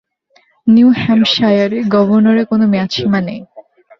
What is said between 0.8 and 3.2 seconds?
হ্যাম্পশায়ারে গভর্নরের কোনো মেয়াদসীমা